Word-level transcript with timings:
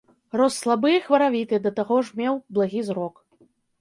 Рос 0.39 0.55
слабы 0.61 0.93
і 0.95 1.03
хваравіты, 1.07 1.55
да 1.65 1.73
таго 1.81 1.99
ж 2.07 2.21
меў 2.21 2.41
благі 2.57 2.81
зрок. 2.89 3.23